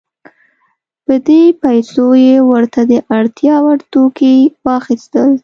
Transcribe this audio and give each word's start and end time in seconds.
په 1.05 1.13
دې 1.27 1.43
پیسو 1.63 2.05
یې 2.25 2.35
ورته 2.51 2.81
د 2.91 2.93
اړتیا 3.17 3.55
وړ 3.65 3.77
توکي 3.91 4.35
واخیستل. 4.65 5.31